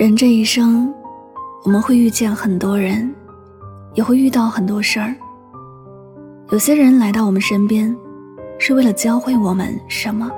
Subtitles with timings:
[0.00, 0.90] 人这一生，
[1.62, 3.14] 我们会遇见很多人，
[3.92, 5.14] 也会遇到很多事儿。
[6.48, 7.94] 有些人来到我们身边，
[8.56, 10.30] 是为了教会我们什么；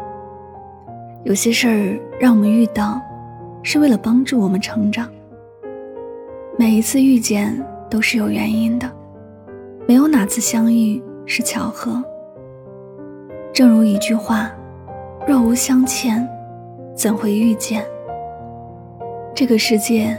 [1.23, 3.01] 有些事儿让我们遇到，
[3.63, 5.09] 是为了帮助我们成长。
[6.59, 7.57] 每一次遇见
[7.89, 8.91] 都是有原因的，
[9.87, 12.03] 没有哪次相遇是巧合。
[13.53, 14.51] 正如一句话
[15.25, 16.29] ：“若无相欠，
[16.97, 17.87] 怎会遇见？”
[19.35, 20.17] 这个世界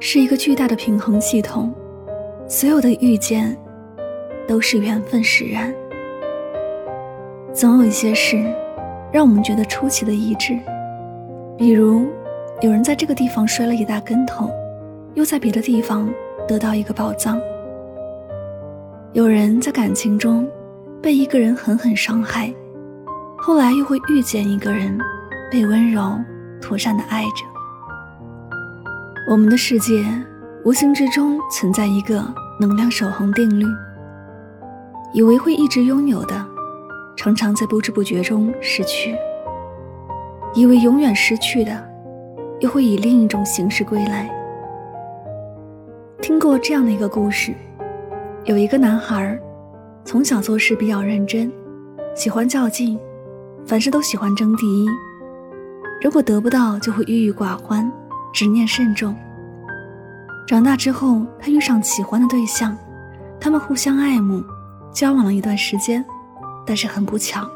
[0.00, 1.72] 是一个巨大的平衡系统，
[2.46, 3.56] 所有的遇见
[4.46, 5.74] 都是缘分使然。
[7.54, 8.36] 总有一些事
[9.10, 10.58] 让我们觉得出奇的一致，
[11.56, 12.06] 比如
[12.60, 14.50] 有人在这个地方摔了一大跟头，
[15.14, 16.12] 又在别的地方
[16.46, 17.38] 得到一个宝藏；
[19.14, 20.46] 有人在感情中
[21.00, 22.52] 被一个人狠狠伤害，
[23.38, 24.98] 后来又会遇见一个人，
[25.50, 26.14] 被温柔
[26.60, 27.49] 妥善的爱着。
[29.30, 30.04] 我们的世界
[30.64, 32.20] 无形之中存在一个
[32.58, 33.64] 能量守恒定律，
[35.12, 36.44] 以为会一直拥有的，
[37.16, 39.14] 常常在不知不觉中失去；
[40.52, 41.88] 以为永远失去的，
[42.58, 44.28] 又会以另一种形式归来。
[46.20, 47.54] 听过这样的一个故事：
[48.46, 49.38] 有一个男孩，
[50.04, 51.52] 从小做事比较认真，
[52.16, 52.98] 喜欢较劲，
[53.64, 54.88] 凡事都喜欢争第一，
[56.02, 57.88] 如果得不到就会郁郁寡欢。
[58.32, 59.12] 执念甚重。
[60.50, 62.76] 长大之后，他遇上喜欢的对象，
[63.40, 64.42] 他们互相爱慕，
[64.90, 66.04] 交往了一段时间，
[66.66, 67.48] 但是很不巧，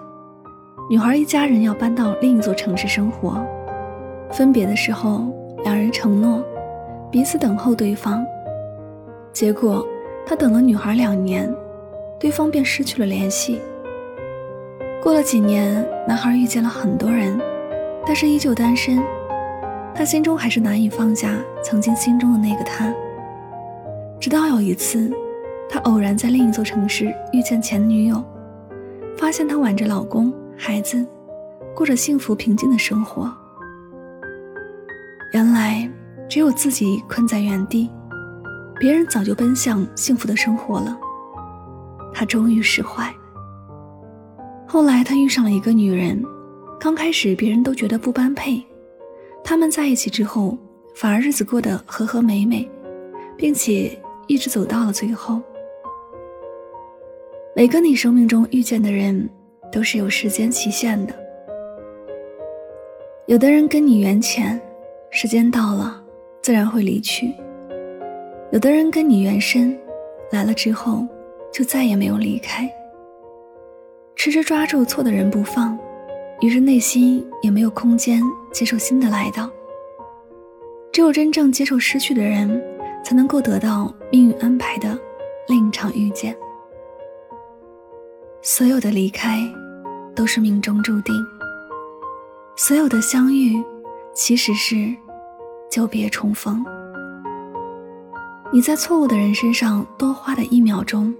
[0.88, 3.44] 女孩一家人要搬到另一座城市生活。
[4.30, 5.26] 分别的时候，
[5.64, 6.40] 两人承诺
[7.10, 8.24] 彼此等候对方。
[9.32, 9.84] 结果，
[10.24, 11.52] 他等了女孩两年，
[12.20, 13.60] 对方便失去了联系。
[15.02, 17.36] 过了几年，男孩遇见了很多人，
[18.06, 19.02] 但是依旧单身。
[19.94, 21.32] 他心中还是难以放下
[21.62, 22.92] 曾经心中的那个他。
[24.20, 25.12] 直到有一次，
[25.68, 28.22] 他偶然在另一座城市遇见前女友，
[29.16, 31.06] 发现她挽着老公、孩子，
[31.76, 33.32] 过着幸福平静的生活。
[35.32, 35.88] 原来，
[36.28, 37.90] 只有自己困在原地，
[38.80, 40.98] 别人早就奔向幸福的生活了。
[42.12, 43.12] 他终于释怀。
[44.66, 46.24] 后来，他遇上了一个女人，
[46.80, 48.64] 刚开始别人都觉得不般配。
[49.44, 50.56] 他们在一起之后，
[50.94, 52.66] 反而日子过得和和美美，
[53.36, 53.96] 并且
[54.26, 55.38] 一直走到了最后。
[57.54, 59.28] 每个你生命中遇见的人，
[59.70, 61.14] 都是有时间期限的。
[63.26, 64.58] 有的人跟你缘浅，
[65.10, 66.02] 时间到了，
[66.42, 67.26] 自然会离去；
[68.50, 69.78] 有的人跟你缘深，
[70.30, 71.06] 来了之后，
[71.52, 72.68] 就再也没有离开。
[74.16, 75.78] 迟迟抓住错的人不放。
[76.40, 78.20] 于是内心也没有空间
[78.54, 79.50] 接受新的来到。
[80.92, 82.62] 只有真正接受失去的人，
[83.04, 84.96] 才能够得到命运安排的
[85.48, 86.34] 另一场遇见。
[88.40, 89.40] 所有的离开，
[90.14, 91.12] 都是命中注定；
[92.54, 93.60] 所有的相遇，
[94.14, 94.94] 其实是
[95.68, 96.64] 久别重逢。
[98.52, 101.12] 你在错误的人身上多花的一秒钟，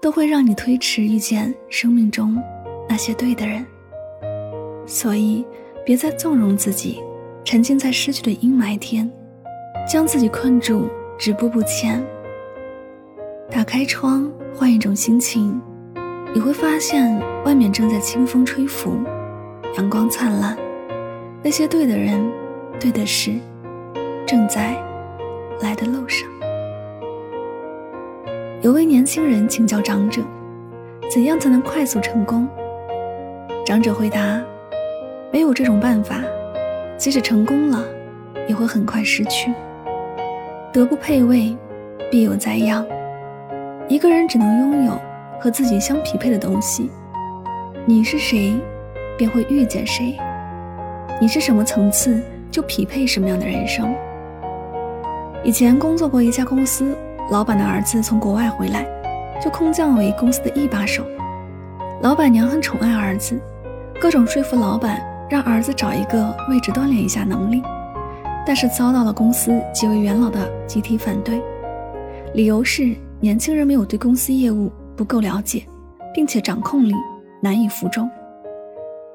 [0.00, 2.36] 都会让你推迟遇见生命中
[2.88, 3.64] 那些对的人。
[4.84, 5.46] 所以，
[5.84, 7.02] 别再纵容自己，
[7.44, 9.10] 沉浸在失去的阴霾天，
[9.90, 10.88] 将自己困住，
[11.18, 12.04] 止步不前。
[13.50, 15.60] 打开窗，换一种心情，
[16.32, 18.96] 你会发现外面正在清风吹拂，
[19.76, 20.56] 阳光灿烂。
[21.42, 22.30] 那些对的人，
[22.78, 23.32] 对的事，
[24.24, 24.80] 正在
[25.60, 26.28] 来的路上。
[28.60, 30.22] 有位年轻人请教长者，
[31.10, 32.48] 怎样才能快速成功？
[33.66, 34.40] 长者回答。
[35.32, 36.20] 没有这种办法，
[36.98, 37.82] 即使成功了，
[38.46, 39.50] 也会很快失去。
[40.70, 41.56] 德不配位，
[42.10, 42.86] 必有灾殃。
[43.88, 44.92] 一个人只能拥有
[45.40, 46.90] 和自己相匹配的东西。
[47.86, 48.54] 你是谁，
[49.16, 50.18] 便会遇见谁。
[51.18, 53.94] 你是什么层次，就匹配什么样的人生。
[55.42, 56.94] 以前工作过一家公司，
[57.30, 58.84] 老板的儿子从国外回来，
[59.42, 61.02] 就空降为公司的一把手。
[62.02, 63.40] 老板娘很宠爱儿子，
[63.98, 65.00] 各种说服老板
[65.32, 67.62] 让儿子找一个位置锻炼一下能力，
[68.46, 71.40] 但是遭到了公司几位元老的集体反对，
[72.34, 75.64] 理由是年轻人没有对公司业务不够了解，
[76.12, 76.92] 并且掌控力
[77.40, 78.10] 难以服众。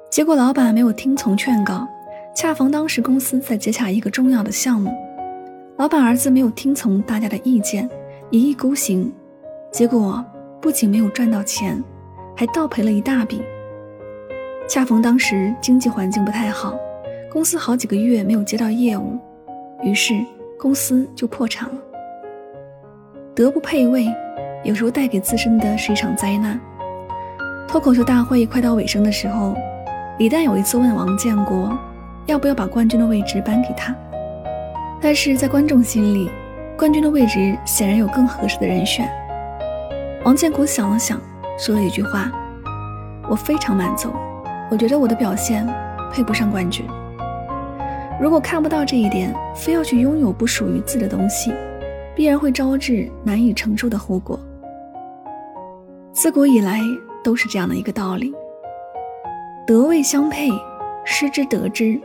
[0.09, 1.87] 结果老板没有听从劝告，
[2.35, 4.91] 恰逢当时公司在接洽一个重要的项目。
[5.77, 7.87] 老板儿子没有听从大家的意见，
[8.31, 9.13] 一意孤行，
[9.71, 10.25] 结果
[10.59, 11.79] 不仅没有赚到钱，
[12.35, 13.39] 还倒赔了一大笔。
[14.67, 16.77] 恰逢当时经济环境不太好，
[17.31, 19.17] 公司好几个月没有接到业务，
[19.81, 20.13] 于是
[20.59, 21.75] 公司就破产了。
[23.33, 24.13] 德不配位，
[24.65, 26.59] 有时候带给自身的是一场灾难。
[27.65, 29.55] 脱口秀大会快到尾声的时候，
[30.19, 31.71] 李诞有一次问王建国，
[32.25, 33.95] 要不要把冠军的位置颁给他。
[34.99, 36.29] 但是在观众心里，
[36.77, 39.09] 冠军的位置显然有更合适的人选。
[40.25, 41.21] 王建国想了想，
[41.57, 42.29] 说了一句话
[43.29, 44.11] ：“我非常满足，
[44.69, 45.65] 我觉得我的表现
[46.11, 46.85] 配不上冠军。
[48.19, 51.53] 如果看不到这一点，非要去拥有不属于自己的东西，
[52.15, 54.39] 必然会招致难以承受的后果。
[56.11, 56.79] 自古以来
[57.23, 58.33] 都是这样的一个道理：
[59.65, 60.49] 德位相配，
[61.05, 61.99] 失之得之；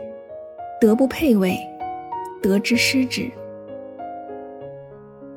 [0.79, 1.57] 德不配位。”
[2.43, 3.31] 得之失之，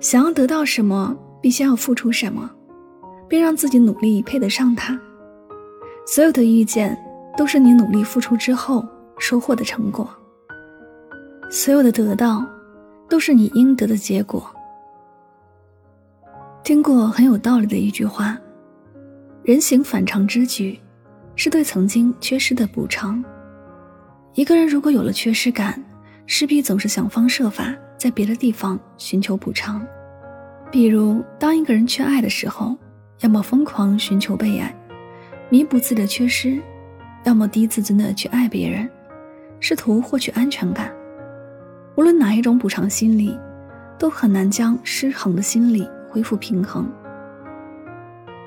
[0.00, 2.50] 想要得到什么，必先要付出什么，
[3.28, 4.99] 并让自己努力配得上它。
[6.05, 6.99] 所有的遇见，
[7.37, 8.87] 都是你努力付出之后
[9.19, 10.06] 收获的成果；
[11.50, 12.44] 所有的得到，
[13.09, 14.50] 都是你应得的结果。
[16.65, 18.37] 听过很有道理的一句话
[19.44, 20.81] ：“人行反常之举，
[21.37, 23.23] 是对曾经缺失的补偿。”
[24.35, 25.83] 一个人如果有了缺失感，
[26.27, 29.87] 势必总是想方设法在别的地方寻求补偿，
[30.71, 32.77] 比如当一个人缺爱的时候，
[33.21, 34.75] 要么疯狂寻求被爱，
[35.49, 36.61] 弥补自己的缺失；
[37.26, 38.88] 要么低自尊的去爱别人，
[39.58, 40.94] 试图获取安全感。
[41.96, 43.37] 无论哪一种补偿心理，
[43.99, 46.88] 都很难将失衡的心理恢复平衡，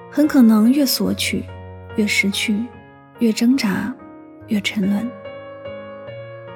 [0.10, 1.44] 很可能越索取
[1.98, 2.64] 越失去，
[3.20, 3.94] 越挣扎
[4.48, 5.06] 越沉沦。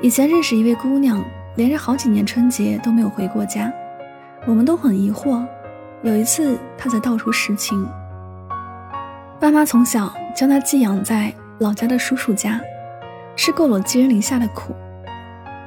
[0.02, 1.22] 以前认识一位姑娘，
[1.58, 3.70] 连着好几年春节都没有回过家，
[4.46, 5.46] 我们都很疑惑。
[6.04, 7.86] 有一次，她才道出实情：
[9.42, 12.60] 爸妈从小将她寄养在老家的叔叔家，
[13.36, 14.74] 吃够了寄人篱下的苦。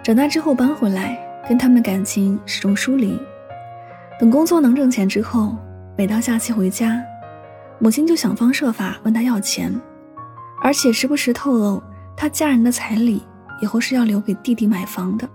[0.02, 1.18] 长大之后搬回来，
[1.48, 3.18] 跟他们的感情始终疏离。
[4.20, 5.56] 等工作能挣钱之后，
[5.96, 7.02] 每到假期回家，
[7.78, 9.72] 母亲就想方设法问他要钱，
[10.62, 11.82] 而且时不时透露
[12.16, 13.22] 他家人的彩礼。
[13.58, 15.26] 以后是要留给弟弟买房的。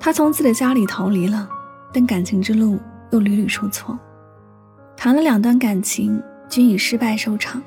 [0.00, 1.48] 他从自己的家里逃离了，
[1.92, 2.76] 但感情之路
[3.12, 3.96] 又屡屡受挫，
[4.96, 7.62] 谈了两段感情均以失败收场。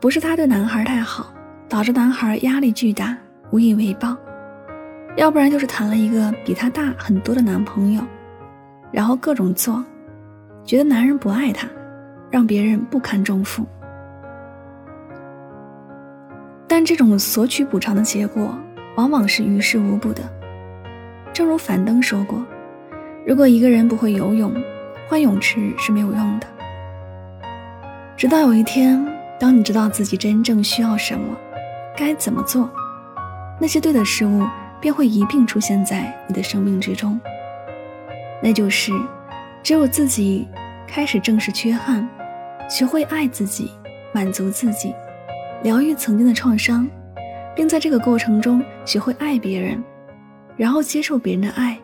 [0.00, 1.32] 不是他对男孩太好，
[1.68, 3.16] 导致男孩压力巨大，
[3.50, 4.16] 无以为报；
[5.16, 8.02] 要不然就是谈了一个比他大很多的男朋友，
[8.92, 9.84] 然后各种做，
[10.64, 11.66] 觉得男人不爱他，
[12.30, 13.66] 让别人不堪重负。
[16.68, 18.56] 但这种索取补偿的结果，
[18.96, 20.22] 往往是于事无补的。
[21.32, 22.46] 正如樊登说过
[23.26, 24.54] ：“如果一个人不会游泳，
[25.08, 26.46] 换泳池是没有用的。”
[28.16, 29.04] 直到有一天，
[29.38, 31.36] 当你知道自己真正需要什么，
[31.96, 32.68] 该怎么做，
[33.60, 34.44] 那些对的事物
[34.80, 37.20] 便会一并出现在你的生命之中。
[38.42, 38.92] 那就是，
[39.62, 40.46] 只有自己
[40.86, 42.08] 开始正视缺憾，
[42.68, 43.70] 学会爱自己，
[44.12, 44.94] 满足自己。
[45.62, 46.88] 疗愈曾经的创伤，
[47.54, 49.82] 并在这个过程中学会爱别人，
[50.56, 51.78] 然后接受别人的爱，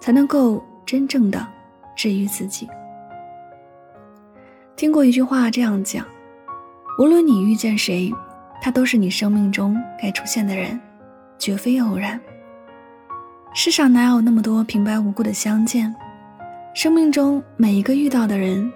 [0.00, 1.46] 才能够真正的
[1.96, 2.68] 治愈自己。
[4.74, 6.04] 听过一句话这样讲：
[6.98, 8.10] 无论你遇见谁，
[8.62, 10.80] 他都是你生命中该出现的人，
[11.38, 12.18] 绝非偶然。
[13.52, 15.94] 世上哪有那么多平白无故的相见？
[16.72, 18.72] 生命中每一个遇到的人，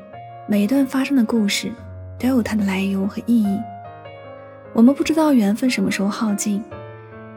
[0.46, 1.72] 每一段发生的故事，
[2.18, 3.58] 都有它的来由和意义。
[4.74, 6.62] 我们不知道缘分什么时候耗尽，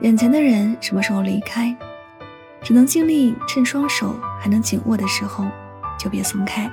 [0.01, 1.73] 眼前的人什么时候离开，
[2.61, 5.45] 只能尽力趁双手还能紧握的时候，
[5.97, 6.69] 就别松开。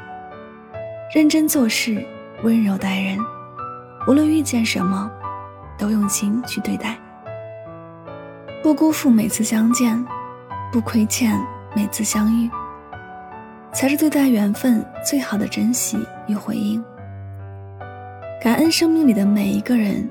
[1.14, 2.04] 认真做事，
[2.42, 3.16] 温柔待人，
[4.06, 5.10] 无论遇见什么，
[5.78, 6.98] 都用心去对待。
[8.62, 10.04] 不辜负每次相见，
[10.72, 11.38] 不亏欠
[11.74, 12.50] 每次相遇，
[13.72, 16.82] 才是对待缘分最好的珍惜与回应。
[18.42, 20.08] 感恩生命里的每一个人。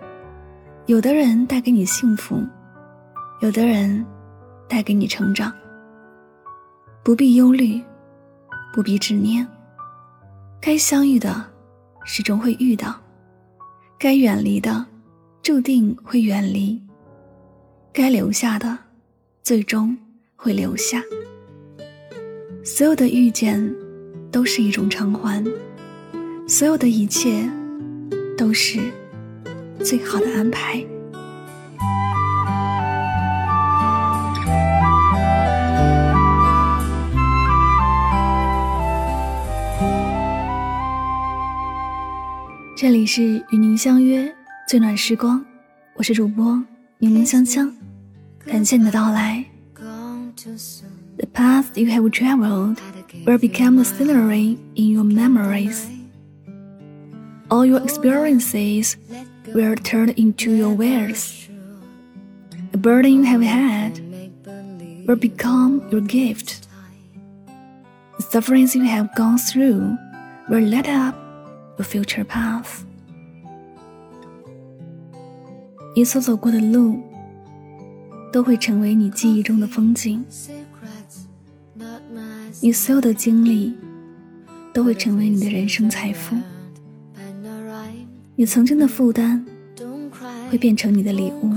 [0.86, 2.43] 有的人带给你幸福，
[3.41, 4.03] 有的人
[4.67, 5.53] 带给你成长。
[7.03, 7.79] 不必忧虑，
[8.74, 9.48] 不必执念。
[10.60, 11.46] 该相遇的，
[12.05, 12.99] 始终会遇到；
[14.01, 14.86] 该远离的，
[15.44, 16.79] 注定会远离；
[17.91, 18.77] 该留下的，
[19.44, 19.98] 最终
[20.38, 21.03] 会留下。
[22.63, 23.75] 所有的遇见，
[24.32, 25.44] 都是一种偿还；
[26.48, 27.44] 所有的一切，
[28.38, 28.79] 都是
[29.84, 30.82] 最好的安排。
[42.78, 44.35] 这里是与您相约
[44.69, 45.45] 最暖时光，
[45.95, 46.62] 我是主播
[46.99, 47.73] 柠檬香香，
[48.45, 49.45] 感谢你的到来。
[51.16, 52.78] The path you have traveled
[53.25, 55.85] will become the scenery in your memories.
[57.49, 58.97] All your experiences
[59.54, 61.49] will turn into your words.
[62.73, 64.00] The burden you have had
[65.07, 66.66] will become your gift.
[68.19, 69.97] The sufferings you have gone through
[70.49, 71.14] will light up
[71.79, 72.83] your future path。
[75.95, 77.00] 你所走过的路，
[78.31, 80.21] 都会成为你记忆中的风景；
[82.62, 83.75] 你所有的经历，
[84.74, 86.36] 都会成为你的人生财富；
[88.36, 89.43] 你曾经的负担，
[90.51, 91.50] 会变成你的礼物；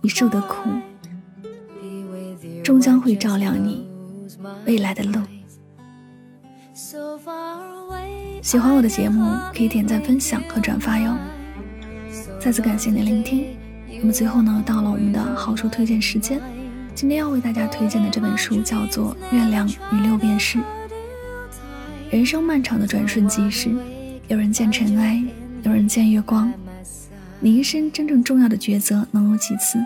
[0.00, 0.68] 你受的苦，
[2.62, 3.88] 终将会照亮你
[4.66, 5.20] 未来的路。
[8.42, 11.16] 喜欢我的节目，可以点赞、分享和转发哟。
[12.40, 13.46] 再次感谢你的聆听。
[14.00, 16.40] 那么最后呢，到了我们的好书推荐时间。
[16.92, 20.58] 今天要为大家推荐的这本书叫做《月亮与六便士》。
[22.10, 23.70] 人生漫长的转瞬即逝，
[24.26, 25.22] 有人见尘埃，
[25.62, 26.52] 有人见月光。
[27.38, 29.78] 你一生真正重要的抉择能有几次？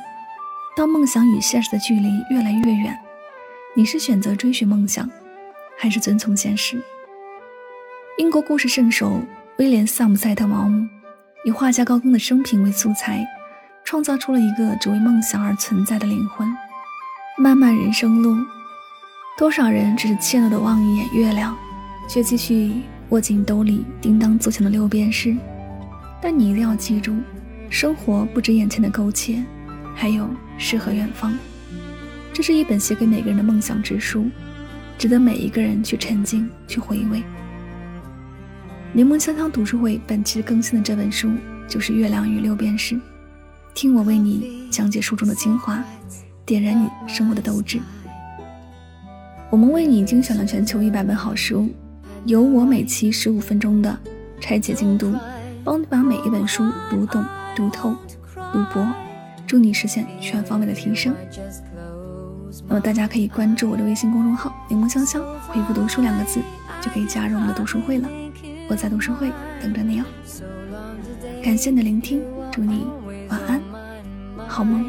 [0.75, 2.99] 当梦想与现实的距离越来越远，
[3.77, 5.09] 你是选择追寻梦想，
[5.79, 6.83] 还是遵从现实？
[8.19, 9.21] 英国故事圣手
[9.59, 10.89] 威廉·萨姆塞特·毛姆
[11.45, 13.23] 以画家高更的生平为素材，
[13.85, 16.49] 创造出了一个只为梦想而存在的灵魂。
[17.37, 18.35] 漫漫人生路，
[19.37, 21.55] 多少人只是怯懦的望一眼月亮，
[22.09, 22.81] 却继续
[23.11, 25.37] 握紧兜里叮当作响的六便士。
[26.19, 27.15] 但你一定要记住，
[27.69, 29.45] 生活不止眼前的苟且，
[29.95, 31.37] 还有诗和远方。
[32.33, 34.31] 这是一本写给每个人的梦想之书，
[34.97, 37.23] 值得每一个人去沉浸、去回味。
[38.97, 41.31] 柠檬香香读书会本期更新的这本书
[41.69, 42.95] 就是《月亮与六便士》，
[43.75, 45.85] 听我为你讲解书中的精华，
[46.47, 47.79] 点燃你生活的斗志。
[49.51, 51.69] 我们为你精选了全球一百本好书，
[52.25, 53.95] 由我每期十五分钟的
[54.41, 55.15] 拆解精读，
[55.63, 57.23] 帮你把每一本书读懂、
[57.55, 57.95] 读透、
[58.51, 58.89] 读博，
[59.47, 61.15] 助你实现全方位的提升。
[62.67, 65.23] 那么大家可以关注我的微信公众号“柠檬香香”，
[65.53, 66.41] 回复“读书”两个字，
[66.81, 68.09] 就可以加入我们的读书会了。
[68.69, 69.31] 我在读书会
[69.63, 70.05] 等着你哦。
[71.43, 72.87] 感谢你的聆听，祝你
[73.29, 73.63] 晚安，
[74.49, 74.85] 好梦。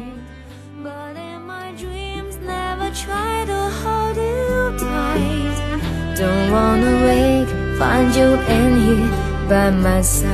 [6.16, 7.46] Don't wanna wake,
[7.78, 9.08] find you in here
[9.48, 10.26] by my side.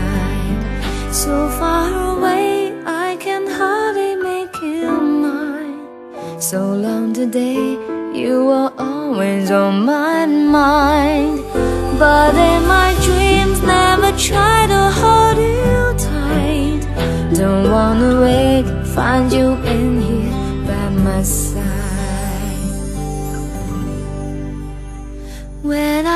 [1.13, 5.77] So far away, I can hardly make you mine.
[6.41, 7.77] So long today,
[8.15, 11.43] you are always on my mind.
[11.99, 12.94] But in my dreams, never
[14.17, 16.81] try to hold you tight.
[17.35, 21.65] Don't wanna wake, find you in here by my side.
[25.63, 26.14] When I